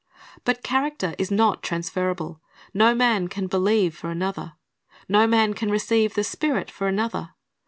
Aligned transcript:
"^ 0.39 0.41
But 0.45 0.63
character 0.63 1.13
is 1.19 1.29
not 1.29 1.61
transferable. 1.61 2.41
No 2.73 2.95
man 2.95 3.27
can 3.27 3.45
believe 3.45 3.95
for 3.95 4.09
another. 4.09 4.53
No 5.07 5.27
man 5.27 5.53
can 5.53 5.69
receive 5.69 6.15
the 6.15 6.23
Spirit 6.23 6.71
for 6.71 6.87
another. 6.87 7.35